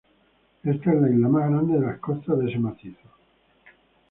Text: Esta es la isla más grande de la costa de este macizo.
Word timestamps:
Esta 0.63 0.93
es 0.93 0.99
la 0.99 1.09
isla 1.11 1.27
más 1.27 1.47
grande 1.47 1.77
de 1.79 1.85
la 1.85 1.99
costa 1.99 2.33
de 2.33 2.47
este 2.47 2.57
macizo. 2.57 3.07